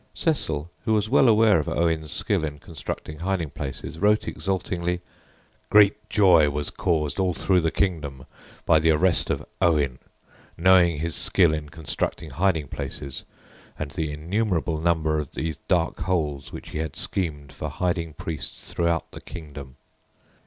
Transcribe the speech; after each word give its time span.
Cecil, 0.15 0.67
who 0.83 0.95
was 0.95 1.09
well 1.11 1.27
aware 1.27 1.59
of 1.59 1.69
Owen's 1.69 2.11
skill 2.11 2.43
in 2.43 2.57
constructing 2.57 3.19
hiding 3.19 3.51
places, 3.51 3.99
wrote 3.99 4.27
exultingly: 4.27 4.99
"Great 5.69 6.09
joy 6.09 6.49
was 6.49 6.71
caused 6.71 7.19
all 7.19 7.35
through 7.35 7.61
the 7.61 7.69
kingdom 7.69 8.25
by 8.65 8.79
the 8.79 8.89
arrest 8.89 9.29
of 9.29 9.45
Owen, 9.61 9.99
knowing 10.57 10.97
his 10.97 11.13
skill 11.13 11.53
in 11.53 11.69
constructing 11.69 12.31
hiding 12.31 12.67
places, 12.67 13.25
and 13.77 13.91
the 13.91 14.11
innumerable 14.11 14.79
number 14.81 15.19
of 15.19 15.33
these 15.35 15.57
dark 15.67 15.99
holes 15.99 16.51
which 16.51 16.69
he 16.69 16.79
had 16.79 16.95
schemed 16.95 17.53
for 17.53 17.69
hiding 17.69 18.15
priests 18.15 18.73
throughout 18.73 19.11
the 19.11 19.21
kingdom." 19.21 19.75